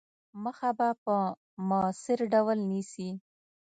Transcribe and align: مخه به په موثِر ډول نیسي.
مخه 0.43 0.69
به 0.77 0.87
په 1.03 1.15
موثِر 1.67 2.19
ډول 2.33 2.57
نیسي. 2.71 3.09